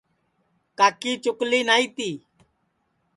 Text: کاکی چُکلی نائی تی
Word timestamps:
کاکی 0.77 1.11
چُکلی 1.23 1.61
نائی 1.67 1.85
تی 1.95 2.09